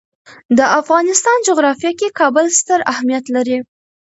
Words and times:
د 0.57 0.59
افغانستان 0.79 1.37
جغرافیه 1.47 1.91
کې 1.99 2.15
کابل 2.19 2.45
ستر 2.59 2.79
اهمیت 2.91 3.25
لري. 3.35 3.57